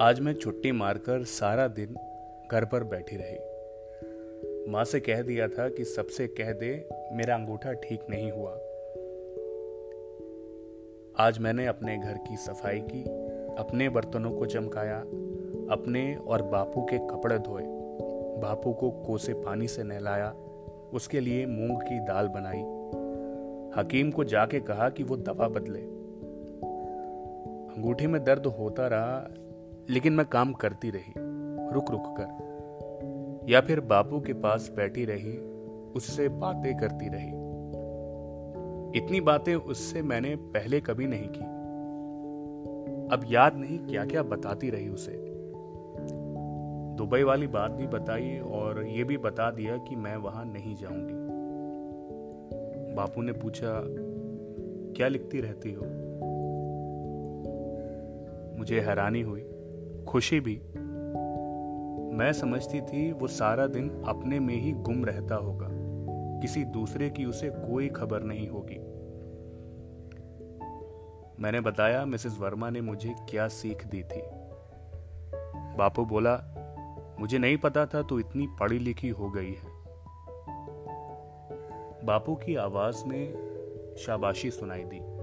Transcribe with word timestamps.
आज 0.00 0.20
मैं 0.20 0.34
छुट्टी 0.34 0.72
मारकर 0.72 1.24
सारा 1.24 1.68
दिन 1.68 1.96
घर 2.52 2.64
पर 2.64 2.84
बैठी 2.84 3.16
रही। 3.16 4.70
माँ 4.70 4.84
से 4.84 5.00
कह 5.00 5.22
दिया 5.22 5.48
था 5.48 5.68
कि 5.68 5.84
सबसे 5.84 6.26
कह 6.26 6.52
दे, 6.52 6.88
मेरा 7.12 7.34
अंगूठा 7.34 7.72
ठीक 7.72 8.00
नहीं 8.10 8.32
हुआ। 8.32 8.52
आज 11.26 11.38
मैंने 11.38 11.66
अपने 11.66 11.98
घर 11.98 12.18
की 12.18 12.36
सफ़ाई 12.36 12.80
की, 12.80 13.02
अपने 13.54 13.88
बर्तनों 13.88 14.32
को 14.32 14.46
चमकाया, 14.46 15.00
अपने 15.70 16.16
और 16.16 16.42
बापू 16.42 16.82
के 16.82 16.98
कपड़े 16.98 17.38
धोए। 17.38 17.62
बापू 18.40 18.72
को 18.72 18.90
कोसे 18.90 19.32
पानी 19.32 19.68
से 19.68 19.82
नहलाया, 19.82 20.30
उसके 20.92 21.20
लिए 21.20 21.46
मूंग 21.46 21.80
की 21.82 22.00
दाल 22.00 22.28
बनाई। 22.28 22.62
हकीम 23.80 24.10
को 24.10 24.24
जाके 24.24 24.60
कहा 24.60 24.88
कि 24.88 25.02
वो 25.02 25.16
दवा 25.16 25.48
बदले। 25.48 25.80
अंगूठे 27.74 28.06
में 28.06 28.24
दर्द 28.24 28.46
होता 28.46 28.86
रहा 28.86 29.34
लेकिन 29.90 30.12
मैं 30.12 30.26
काम 30.26 30.52
करती 30.52 30.90
रही, 30.90 31.14
रुक 31.74 31.90
रुक 31.90 32.04
कर, 32.20 33.46
या 33.48 33.60
फिर 33.60 33.80
बापू 33.80 34.20
के 34.20 34.32
पास 34.32 34.72
बैठी 34.76 35.04
रही, 35.04 35.38
उससे 35.96 36.28
बातें 36.28 36.76
करती 36.76 37.08
रही। 37.08 37.44
इतनी 38.98 39.20
बातें 39.20 39.54
उससे 39.54 40.02
मैंने 40.02 40.36
पहले 40.36 40.80
कभी 40.80 41.06
नहीं 41.06 41.28
की। 41.28 41.44
अब 43.16 43.20
याद 43.30 43.56
नहीं 43.56 43.78
क्या 43.78 44.04
क्या 44.04 44.22
बताती 44.22 44.70
रही 44.70 44.88
उसे। 44.88 45.12
दुबई 46.96 47.22
वाली 47.22 47.46
बात 47.46 47.70
भी 47.70 47.86
बताई 47.86 48.38
और 48.38 48.86
ये 48.86 49.04
भी 49.04 49.16
बता 49.16 49.50
दिया 49.50 49.76
कि 49.76 49.96
मैं 49.96 50.16
वहाँ 50.16 50.44
नहीं 50.44 50.74
जाऊँगी। 50.74 51.14
बापू 52.94 53.22
ने 53.22 53.32
पूछा, 53.32 53.82
क्या 54.96 55.08
लिखती 55.08 55.40
रहती 55.40 55.72
हो? 55.72 55.84
मुझे 58.58 58.80
हैरानी 58.80 59.20
हुई। 59.20 59.40
खुशी 60.08 60.40
भी। 60.40 60.56
मैं 62.16 62.32
समझती 62.32 62.80
थी 62.80 63.12
वो 63.12 63.26
सारा 63.26 63.66
दिन 63.66 64.04
अपने 64.08 64.40
में 64.40 64.56
ही 64.56 64.72
गुम 64.72 65.04
रहता 65.04 65.34
होगा। 65.34 65.68
किसी 66.40 66.64
दूसरे 66.64 67.10
की 67.10 67.24
उसे 67.24 67.50
कोई 67.50 67.88
खबर 67.88 68.22
नहीं 68.22 68.48
होगी। 68.48 68.78
मैंने 71.42 71.60
बताया, 71.60 72.04
मिसेस 72.04 72.36
वर्मा 72.40 72.70
ने 72.70 72.80
मुझे 72.80 73.14
क्या 73.30 73.48
सीख 73.48 73.86
दी 73.86 74.02
थी। 74.02 74.22
बापू 75.76 76.04
बोला, 76.04 76.50
मुझे 77.20 77.38
नहीं 77.38 77.56
पता 77.56 77.86
था 77.86 78.02
तो 78.02 78.20
इतनी 78.20 78.48
पढ़ी 78.60 78.78
लिखी 78.78 79.08
हो 79.08 79.30
गई 79.30 79.52
है। 79.52 79.74
बापू 82.04 82.34
की 82.34 82.56
आवाज़ 82.56 83.04
में 83.04 83.54
शाबाशी 83.98 84.50
सुनाई 84.50 84.84
दी। 84.86 85.14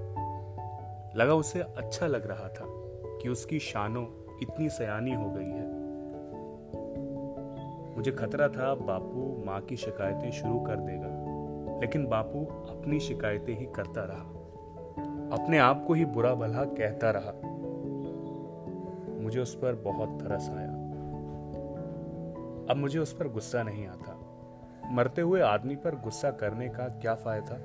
लगा 1.19 1.33
उसे 1.33 1.59
अच्छा 1.59 2.07
लग 2.07 2.27
रहा 2.27 2.47
था 2.47 2.65
कि 3.21 3.29
उसकी 3.29 3.59
शानों 3.59 4.05
इतनी 4.41 4.69
सयानी 4.69 5.13
हो 5.13 5.29
गई 5.29 5.49
है। 5.49 5.81
मुझे 7.97 8.11
खतरा 8.11 8.47
था, 8.47 8.75
बापू 8.75 9.43
माँ 9.45 9.61
की 9.61 9.77
शिकायतें 9.77 10.31
शुरू 10.31 10.59
कर 10.59 10.75
देगा। 10.75 11.31
लेकिन 11.81 12.07
बापू 12.07 12.45
अपनी 12.45 12.99
शिकायतें 12.99 13.59
ही 13.59 13.65
करता 13.65 14.03
रहा। 14.03 14.41
अपने 15.31 15.57
आप 15.57 15.85
को 15.87 15.93
ही 15.93 16.05
बुरा 16.05 16.35
भला 16.35 16.63
कहता 16.63 17.11
रहा। 17.11 17.31
मुझे 19.23 19.39
उस 19.39 19.55
पर 19.55 19.75
बहुत 19.75 20.09
तरस 20.09 20.49
आया। 20.49 20.71
अब 22.69 22.73
मुझे 22.77 22.99
उस 22.99 23.13
पर 23.13 23.27
गुस्सा 23.27 23.63
नहीं 23.63 23.87
आता। 23.87 24.19
मरते 24.91 25.21
हुए 25.21 25.41
आदमी 25.41 25.75
पर 25.75 25.95
गुस्सा 25.95 26.31
करने 26.31 26.69
का 26.69 26.83
क्या 26.83 27.15
फ़ायदा? 27.15 27.55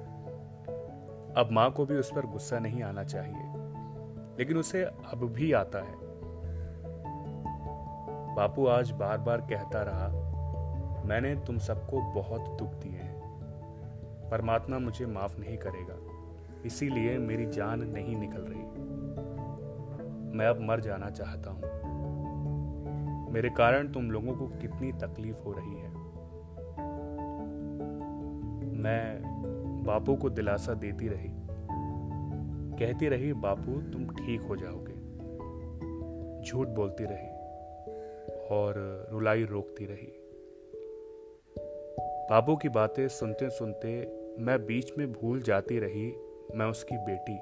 अब 1.41 1.49
माँ 1.53 1.73
को 1.73 1.87
भी 1.87 1.95
उस 1.95 2.13
पर 2.15 2.27
गुस्सा 2.27 2.59
नहीं 2.59 2.83
आना 2.83 3.05
चाहिए। 3.05 3.53
लेकिन 4.39 4.57
उसे 4.57 4.85
अब 4.85 5.31
भी 5.33 5.53
आता 5.53 5.79
है। 5.79 6.07
बापू 8.37 8.67
आज 8.67 8.91
बार 8.91 9.19
बार 9.19 9.41
कहता 9.41 9.83
रहा, 9.83 10.09
मैंने 11.05 11.35
तुम 11.37 11.59
सबको 11.59 12.01
बहुत 12.01 12.41
दुख 12.59 12.69
दिए 12.69 12.99
हैं। 12.99 13.23
परमात्मा 14.31 14.79
मुझे 14.79 15.07
माफ़ 15.07 15.41
नहीं 15.41 15.57
करेगा, 15.57 15.97
इसीलिए 16.67 17.19
मेरी 17.19 17.47
जान 17.47 17.83
नहीं 17.83 18.17
निकल 18.17 18.41
रही। 18.41 18.63
मैं 20.39 20.47
अब 20.47 20.61
मर 20.61 20.81
जाना 20.81 21.11
चाहता 21.11 21.51
हूँ। 21.51 21.63
मेरे 23.33 23.51
कारण 23.51 23.89
तुम 23.89 24.11
लोगों 24.11 24.35
को 24.35 24.47
कितनी 24.47 24.93
तकलीफ़ 24.93 25.39
हो 25.39 25.53
रही 25.53 25.75
है। 25.75 25.89
मैं 28.77 29.23
बापू 29.87 30.17
को 30.17 30.31
दिलासा 30.31 30.75
देती 30.75 31.09
रही। 31.09 31.31
कहती 32.79 33.09
रही, 33.09 33.33
बापू, 33.33 33.83
तुम 33.83 34.09
ठीक 34.09 34.43
हो 34.43 34.57
जाओगे। 34.57 34.95
झूठ 36.43 36.69
बोलती 36.69 37.05
रही। 37.05 37.36
और 38.51 39.07
रुलाई 39.13 39.45
रोकती 39.45 39.87
रही। 39.87 40.13
बाबू 42.31 42.57
की 42.57 42.69
बातें 42.69 43.09
सुनते 43.09 43.51
सुनते 43.51 44.17
मैं 44.39 44.67
बीच 44.67 44.93
में 44.99 45.13
भूल 45.13 45.43
जाती 45.43 45.79
रही, 45.79 46.17
मैं 46.55 46.67
उसकी 46.67 46.97
बेटी, 46.97 47.39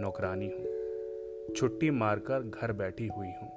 नौकरानी 0.00 0.46
हूँ। 0.46 1.54
छुट्टी 1.56 1.90
मारकर 1.90 2.40
घर 2.40 2.72
बैठी 2.72 3.06
हुई 3.06 3.32
हूँ। 3.42 3.50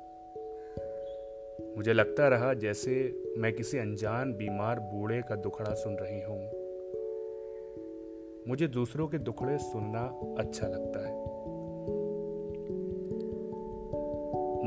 मुझे 1.77 1.93
लगता 1.93 2.27
रहा 2.27 2.53
जैसे 2.53 3.23
मैं 3.37 3.53
किसी 3.53 3.77
अनजान 3.77 4.33
बीमार 4.33 4.79
बूढ़े 4.79 5.21
का 5.21 5.35
दुखड़ा 5.35 5.73
सुन 5.73 5.97
रही 6.01 6.21
हूँ। 6.21 6.67
मुझे 8.47 8.67
दूसरों 8.67 9.07
के 9.07 9.17
दुखड़े 9.17 9.57
सुनना 9.57 10.19
अच्छा 10.39 10.67
लगता 10.67 11.07
है। 11.07 11.36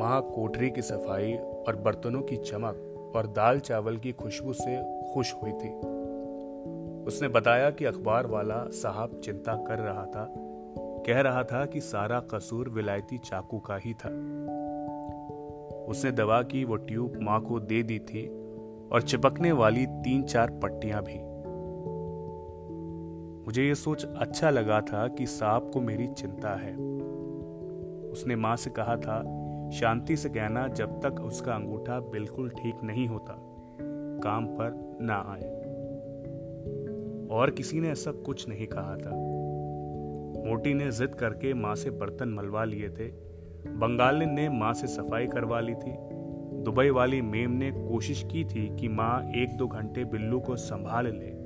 माँ 0.00 0.20
कोठरी 0.34 0.70
की 0.70 0.82
सफ़ाई 0.82 1.32
और 1.36 1.76
बर्तनों 1.76 2.22
की 2.22 2.36
चमक 2.36 3.12
और 3.16 3.26
दाल 3.26 3.58
चावल 3.58 3.96
की 3.96 4.12
खुशबू 4.12 4.52
से 4.52 4.76
खुश 5.14 5.34
हुई 5.42 5.52
थी। 5.52 5.68
उसने 7.06 7.28
बताया 7.28 7.70
कि 7.70 7.84
अखबार 7.84 8.26
वाला 8.26 8.64
साहब 8.68 9.20
चिंता 9.24 9.54
कर 9.56 9.78
रहा 9.78 10.04
था, 10.04 10.26
कह 11.06 11.20
रहा 11.20 11.42
था 11.42 11.66
कि 11.66 11.80
सारा 11.80 12.20
कसूर 12.20 12.68
विलायती 12.68 13.18
चाकू 13.18 13.58
का 13.58 13.76
ही 13.76 13.94
था। 13.94 14.08
उसने 15.86 16.12
दवा 16.12 16.42
की 16.42 16.64
वो 16.64 16.76
ट्यूब 16.76 17.18
माँ 17.22 17.40
को 17.40 17.60
दे 17.60 17.82
दी 17.82 17.98
थी 17.98 18.26
और 18.92 19.02
चिपकने 19.02 19.52
वाली 19.52 19.86
तीन 19.86 20.22
चार 20.22 20.50
पट्टियाँ 20.50 21.02
भी। 21.02 21.18
मुझे 23.46 23.64
ये 23.64 23.74
सोच 23.74 24.04
अच्छा 24.04 24.50
लगा 24.50 24.80
था 24.80 25.08
कि 25.08 25.26
साहब 25.26 25.70
को 25.74 25.80
मेरी 25.80 26.06
चिंता 26.06 26.54
है। 26.54 26.74
उसने 28.10 28.36
माँ 28.36 28.56
से 28.56 28.70
कहा 28.70 28.96
था 28.96 29.22
शांति 29.72 30.16
से 30.16 30.28
कहना 30.28 30.68
जब 30.68 31.00
तक 31.00 31.20
उसका 31.20 31.54
अंगूठा 31.54 32.00
बिल्कुल 32.00 32.50
ठीक 32.50 32.74
नहीं 32.84 33.06
होता, 33.06 33.36
काम 34.22 34.46
पर 34.46 34.98
ना 35.02 35.14
आए। 35.14 35.60
और 37.30 37.50
किसी 37.50 37.80
ने 37.80 37.88
ऐसा 37.88 38.12
कुछ 38.12 38.48
नहीं 38.48 38.66
कहा 38.66 38.96
था। 38.96 39.10
मोटी 40.48 40.74
ने 40.74 40.90
जिद 40.90 41.14
करके 41.14 41.54
माँ 41.54 41.74
से 41.74 41.90
बर्तन 41.90 42.28
मलवा 42.28 42.64
लिए 42.64 42.88
थे। 42.88 43.08
बंगाली 43.66 44.26
ने 44.26 44.48
माँ 44.48 44.72
से 44.72 44.86
सफ़ाई 44.86 45.26
करवा 45.26 45.60
ली 45.60 45.74
थी। 45.74 45.96
दुबई 46.62 46.90
वाली 46.90 47.22
मेम 47.22 47.50
ने 47.50 47.70
कोशिश 47.70 48.26
की 48.32 48.44
थी 48.44 48.76
कि 48.76 48.88
माँ 48.88 49.32
एक 49.36 49.56
दो 49.56 49.68
घंटे 49.68 50.04
बिल्लू 50.04 50.40
को 50.40 50.56
संभाल 50.56 51.06
ले। 51.06 51.40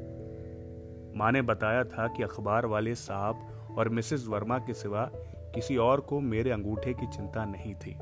माँ 1.18 1.32
ने 1.32 1.42
बताया 1.42 1.84
था 1.84 2.06
कि 2.08 2.22
अखबार 2.22 2.66
वाले 2.66 2.94
साहब 2.94 3.46
और 3.78 3.88
मिसेस 3.88 4.26
वर्मा 4.28 4.58
के 4.58 4.74
सिवा 4.74 5.10
किसी 5.54 5.76
और 5.76 6.00
को 6.00 6.20
मेरे 6.20 6.50
अंगूठे 6.50 6.94
की 6.94 7.06
चिंता 7.06 7.44
नहीं 7.44 7.74
थी। 7.74 7.98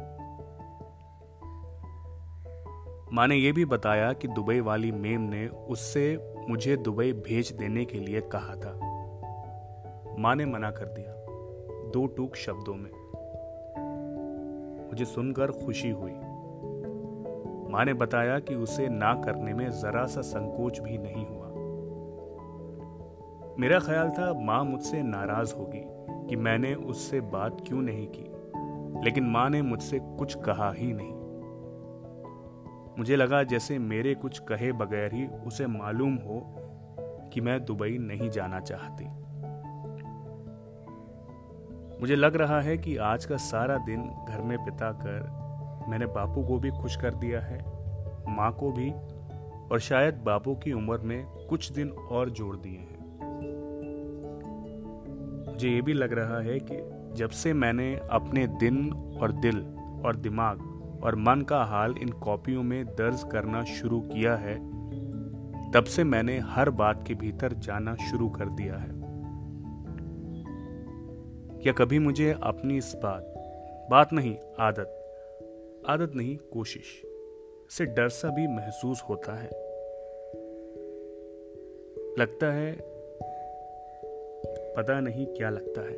माँ 3.12 3.26
ने 3.26 3.36
यह 3.36 3.52
भी 3.52 3.64
बताया 3.64 4.12
कि 4.12 4.28
दुबई 4.28 4.60
वाली 4.60 4.92
मेम 4.92 5.20
ने 5.20 5.48
उससे 5.48 6.34
मुझे 6.48 6.76
दुबई 6.76 7.12
भेज 7.12 7.52
देने 7.52 7.84
के 7.84 7.98
लिए 7.98 8.20
कहा 8.20 8.54
था। 8.54 8.72
माँ 10.18 10.34
ने 10.34 10.44
मना 10.44 10.70
कर 10.70 10.84
दिया, 10.84 11.12
दो 11.90 12.06
टूक 12.06 12.36
शब्दों 12.36 12.74
में। 12.74 12.90
मुझे 14.88 15.04
सुनकर 15.04 15.50
खुशी 15.50 15.90
हुई। 15.90 16.12
माँ 17.72 17.84
ने 17.84 17.94
बताया 17.94 18.38
कि 18.38 18.54
उसे 18.54 18.88
ना 18.88 19.14
करने 19.14 19.54
में 19.54 19.70
जरा 19.70 20.06
सा 20.06 20.20
संकोच 20.20 20.80
भी 20.80 20.98
नहीं 20.98 21.26
हुआ। 21.26 21.42
मेरा 23.58 23.78
ख्याल 23.78 24.10
था 24.10 24.32
माँ 24.40 24.64
मुझसे 24.64 25.02
नाराज़ 25.02 25.54
होगी। 25.54 26.01
कि 26.32 26.36
मैंने 26.36 26.74
उससे 26.74 27.20
बात 27.20 27.56
क्यों 27.66 27.82
नहीं 27.82 28.06
की, 28.06 28.22
लेकिन 29.04 29.24
माँ 29.24 29.50
ने 29.50 29.62
मुझसे 29.62 29.98
कुछ 29.98 30.34
कहा 30.34 30.72
ही 30.72 30.92
नहीं। 30.92 31.12
मुझे 32.98 33.16
लगा 33.16 33.42
जैसे 33.42 33.78
मेरे 33.78 34.14
कुछ 34.14 34.38
कहे 34.38 34.72
बगैर 34.72 35.14
ही 35.14 35.26
उसे 35.26 35.66
मालूम 35.66 36.14
हो 36.14 36.40
कि 37.32 37.40
मैं 37.40 37.64
दुबई 37.64 37.98
नहीं 37.98 38.30
जाना 38.30 38.60
चाहती। 38.60 39.04
मुझे 42.00 42.16
लग 42.16 42.36
रहा 42.36 42.60
है 42.60 42.78
कि 42.78 42.96
आज 42.96 43.24
का 43.24 43.36
सारा 43.36 43.76
दिन 43.76 44.02
घर 44.28 44.40
में 44.40 44.64
बिता 44.64 44.92
कर 44.92 45.86
मैंने 45.88 46.06
बापू 46.06 46.42
को 46.42 46.58
भी 46.58 46.70
खुश 46.70 46.96
कर 46.96 47.14
दिया 47.14 47.40
है, 47.40 47.58
माँ 48.28 48.52
को 48.52 48.72
भी, 48.72 48.90
और 49.68 49.80
शायद 49.80 50.14
बापू 50.14 50.54
की 50.54 50.72
उम्र 50.72 50.98
में 50.98 51.26
कुछ 51.26 51.72
दिन 51.72 51.90
और 51.90 52.30
जोड़ 52.30 52.56
दिए 52.56 52.78
हैं। 52.78 53.02
मुझे 55.62 55.74
ये 55.74 55.82
भी 55.82 55.92
लग 55.92 56.12
रहा 56.12 56.40
है 56.40 56.58
कि 56.58 56.76
जब 57.14 57.30
से 57.30 57.52
मैंने 57.52 58.00
अपने 58.10 58.46
दिन 58.46 58.92
और 58.92 59.32
दिल 59.32 59.58
और 60.04 60.16
दिमाग 60.16 60.60
और 61.04 61.16
मन 61.16 61.40
का 61.40 61.64
हाल 61.64 61.94
इन 62.02 62.08
कॉपियों 62.08 62.62
में 62.62 62.84
दर्ज 62.86 63.24
करना 63.32 63.64
शुरू 63.64 64.00
किया 64.00 64.36
है, 64.36 64.54
तब 65.72 65.84
से 65.84 66.04
मैंने 66.04 66.38
हर 66.38 66.70
बात 66.70 67.04
के 67.08 67.14
भीतर 67.14 67.52
जाना 67.52 67.94
शुरू 67.94 68.28
कर 68.28 68.48
दिया 68.48 68.76
है। 68.76 68.90
या 71.66 71.72
कभी 71.72 71.98
मुझे 71.98 72.36
अपनी 72.42 72.76
इस 72.76 72.96
बात 73.02 73.34
बात 73.90 74.12
नहीं, 74.12 74.36
आदत 74.60 74.98
आदत 75.88 76.12
नहीं, 76.14 76.36
कोशिश 76.36 77.02
से 77.70 77.84
डर 77.84 78.08
सा 78.08 78.28
भी 78.28 78.46
महसूस 78.46 79.02
होता 79.08 79.36
है। 79.36 79.50
लगता 82.18 82.52
है 82.52 82.91
पता 84.76 85.00
नहीं 85.00 85.26
क्या 85.26 85.50
लगता 85.50 85.80
है। 85.80 85.96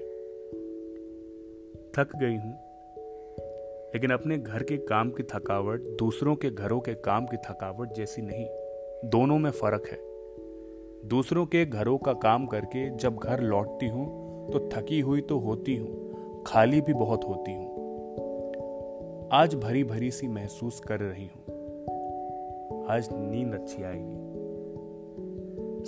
थक 1.93 2.17
गई 2.17 2.37
हूँ, 2.37 2.53
लेकिन 3.95 4.11
अपने 4.11 4.39
घर 4.39 4.63
के 4.63 4.77
काम 4.77 5.11
की 5.11 5.23
थकावट, 5.23 5.81
दूसरों 5.99 6.35
के 6.37 6.51
घरों 6.51 6.81
के 6.81 6.95
काम 6.95 7.27
की 7.27 7.37
थकावट 7.37 7.93
जैसी 7.93 8.23
नहीं। 8.23 8.47
दोनों 9.11 9.39
में 9.39 9.51
फ़र्क 9.51 9.87
है। 9.87 9.99
दूसरों 11.09 11.47
के 11.47 11.65
घरों 11.67 11.99
का 11.99 12.13
काम 12.13 12.47
करके 12.47 12.89
जब 12.97 13.17
घर 13.17 13.41
लौटती 13.41 13.89
हूँ 13.89 14.07
तो 14.53 14.69
थकी 14.73 15.01
हुई 15.01 15.21
तो 15.21 15.39
होती 15.39 15.77
हूँ, 15.77 16.43
खाली 16.47 16.81
भी 16.81 16.93
बहुत 16.95 17.25
होती 17.25 17.53
हूँ। 17.53 17.73
आज 19.33 19.55
भरी 19.55 19.85
भरी 19.85 20.11
सी 20.11 20.29
महसूस 20.29 20.81
कर 20.81 21.01
रही 21.01 21.27
हूँ। 21.27 21.43
आज 22.87 23.09
नींद 23.13 23.55
अच्छी 23.55 23.83
आएगी। 23.83 24.19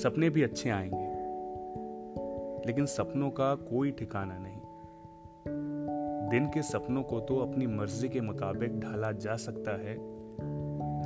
सपने 0.02 0.30
भी 0.30 0.42
अच्छे 0.42 0.70
आएँगे। 0.70 1.05
लेकिन 2.66 2.86
सपनों 2.86 3.30
का 3.30 3.54
कोई 3.54 3.90
ठिकाना 3.90 4.38
नहीं। 4.38 4.60
दिन 6.30 6.46
के 6.46 6.62
सपनों 6.62 7.02
को 7.02 7.20
तो 7.20 7.36
अपनी 7.36 7.66
मर्ज़ी 7.66 8.08
के 8.08 8.20
मुताबिक 8.20 8.80
ढाला 8.80 9.12
जा 9.12 9.36
सकता 9.36 9.70
है। 9.70 9.96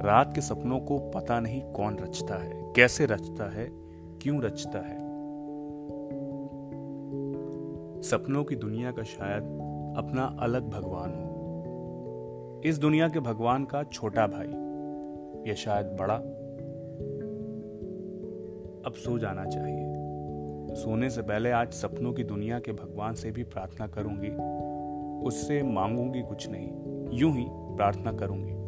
रात 0.03 0.35
के 0.35 0.41
सपनों 0.41 0.81
को 0.81 0.99
पता 0.99 1.41
नहीं 1.41 1.63
कौन 1.63 1.99
रचता 1.99 2.35
है, 2.35 2.73
कैसे 2.77 3.07
रचता 3.07 3.51
है, 3.51 3.69
क्यों 4.23 4.43
रचता 4.43 4.79
है। 4.79 4.99
सपनों 8.03 8.45
की 8.45 8.57
दुनिया 8.57 8.93
का 8.93 9.03
शायद 9.03 9.43
अपना 9.97 10.37
अलग 10.41 10.71
भगवान 10.71 11.11
हो। 11.11 12.63
इस 12.65 12.79
दुनिया 12.79 13.09
के 13.09 13.21
भगवान 13.21 13.65
का 13.65 13.83
छोटा 13.83 14.27
भाई, 14.27 14.51
या 15.49 15.55
शायद 15.55 15.87
बड़ा। 15.87 16.17
अब 18.87 18.93
सो 18.93 19.19
जाना 19.19 19.45
चाहिए। 19.45 19.80
सोने 20.75 21.11
से 21.11 21.23
पहले 21.23 21.51
आज 21.51 21.73
सपनों 21.73 22.13
की 22.13 22.25
दुनिया 22.25 22.59
के 22.59 22.73
भगवान 22.73 23.15
से 23.15 23.31
भी 23.31 23.45
प्रार्थना 23.45 23.87
करूँगी। 23.87 24.29
उससे 25.27 25.63
मांगूँगी 25.63 26.23
कुछ 26.23 26.49
नहीं, 26.51 26.69
यूँ 27.19 27.33
ही 27.33 27.47
प्रार्थना 27.51 28.13
करूँगी। 28.13 28.61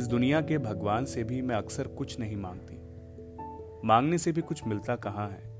इस 0.00 0.06
दुनिया 0.06 0.40
के 0.40 0.58
भगवान 0.58 1.04
से 1.04 1.24
भी 1.24 1.42
मैं 1.42 1.56
अक्सर 1.56 1.86
कुछ 1.86 2.20
नहीं 2.20 2.36
मांगती। 2.36 2.80
मांगने 3.88 4.18
से 4.18 4.32
भी 4.32 4.40
कुछ 4.40 4.66
मिलता 4.66 4.96
कहाँ 4.96 5.28
है? 5.28 5.54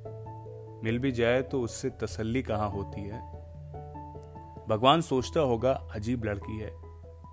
मिल 0.85 0.99
भी 0.99 1.13
जाए 1.13 1.43
तो 1.43 1.61
उससे 1.61 1.91
तसल्ली 1.91 2.43
कहाँ 2.43 2.71
होती 2.71 3.01
है? 3.01 3.21
भगवान 4.69 5.01
सोचता 5.01 5.41
होगा, 5.41 5.73
अजीब 5.95 6.25
लड़की 6.25 6.59
है। 6.59 6.71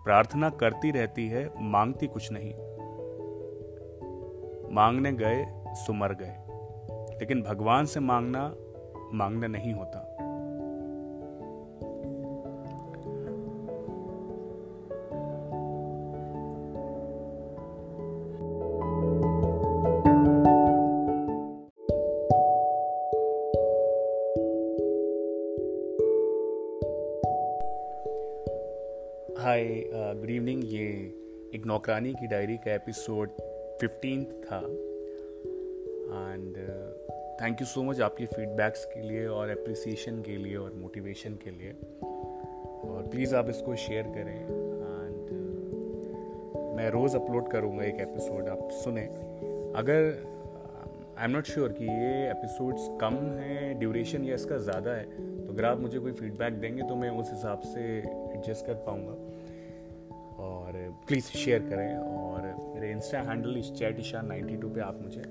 प्रार्थना 0.03 0.49
करती 0.49 0.91
रहती 0.91 1.27
है, 1.27 1.53
मांगती 1.61 2.07
कुछ 2.07 2.29
नहीं। 2.31 2.53
मांगने 4.75 5.13
गए, 5.13 5.45
सुमर 5.67 6.13
गए। 6.13 6.50
लेकिन 7.21 7.41
भगवान 7.41 7.85
से 7.85 7.99
मांगना 7.99 8.55
मांगना 9.13 9.47
नहीं 9.47 9.73
होता। 9.73 10.07
Hi 29.39 29.63
good 29.93 30.29
evening. 30.29 30.63
ये 30.63 30.87
एक 31.55 31.63
नौकरानी 31.65 32.13
की 32.13 32.27
डायरी 32.27 32.57
का 32.57 32.73
एपिसोड 32.73 33.29
फिफ्टीन 33.81 34.23
था। 34.23 34.59
And 36.31 36.55
thank 37.41 37.61
you 37.61 37.65
so 37.67 37.83
much 37.83 37.99
आपके 38.01 38.25
फीडबैक्स 38.25 38.83
के 38.85 39.01
लिए 39.01 39.25
और 39.27 39.49
अप्रिसिएशन 39.49 40.21
के 40.21 40.35
लिए 40.37 40.55
और 40.55 40.73
मोटिवेशन 40.73 41.37
के 41.43 41.51
लिए। 41.51 41.71
और 42.89 43.07
प्लीज़ 43.11 43.35
आप 43.35 43.49
इसको 43.49 43.75
शेयर 43.75 44.03
करें। 44.07 44.35
एंड 44.35 45.29
uh, 45.29 46.75
मैं 46.77 46.89
रोज़ 46.89 47.15
अपलोड 47.17 47.49
करूँगा 47.51 47.83
एक 47.83 47.99
एपिसोड 48.01 48.49
आप 48.49 48.69
सुने। 48.73 49.05
अगर 49.81 50.11
आई 51.17 51.25
एम 51.25 51.31
नॉट 51.31 51.45
श्योर 51.45 51.73
कि 51.79 51.85
ये 51.85 52.29
एपिसोड्स 52.29 52.87
कम 53.01 53.15
हैं 53.39 53.79
ड्यूरेशन 53.79 54.25
या 54.25 54.35
इसका 54.35 54.57
ज़्यादा 54.59 54.91
है 54.91 55.05
तो 55.41 55.53
अगर 55.53 55.65
आप 55.65 55.79
मुझे 55.79 55.99
कोई 55.99 56.11
फीडबैक 56.11 56.53
देंगे 56.53 56.83
तो 56.83 56.95
मैं 56.95 57.09
उस 57.09 57.31
हिसाब 57.31 57.59
से 57.59 57.97
एडजस्ट 57.97 58.65
कर 58.65 58.83
पाऊँगा। 58.87 59.15
और 60.43 60.81
प्लीज़ 61.07 61.25
शेयर 61.25 61.69
करें। 61.69 61.95
और 61.97 62.73
मेरे 62.75 62.91
इंस्टा 62.91 63.21
हैंडल 63.21 63.57
इस 63.57 63.73
चैट 63.73 63.99
ईशा 63.99 64.21
नाइन्टी 64.21 64.57
टू 64.57 64.69
पर 64.69 64.81
आप 64.81 65.01
मुझे 65.01 65.23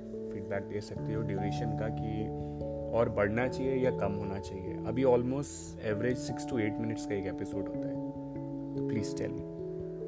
फीडबैक 0.50 0.68
दे 0.68 0.80
सकते 0.80 1.14
हो 1.14 1.22
ड्यूरेशन 1.22 1.76
का 1.78 1.88
कि 1.88 2.96
और 2.98 3.08
बढ़ना 3.08 3.46
चाहिए 3.48 3.74
या 3.76 3.90
कम 3.90 4.12
होना 4.12 4.38
चाहिए। 4.40 4.74
अभी 4.86 5.04
almost 5.04 5.86
average 5.86 6.18
six 6.18 6.48
to 6.50 6.58
eight 6.58 6.78
minutes 6.78 7.06
का 7.06 7.14
एक 7.14 7.26
एपिसोड 7.26 7.68
होता 7.68 7.88
है। 7.88 8.74
तो 8.74 8.88
please 8.88 9.16
tell 9.18 9.30
me 9.30 9.42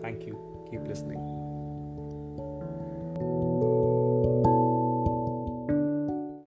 thank 0.04 0.28
you 0.28 0.34
keep 0.70 0.88
listening 0.88 1.20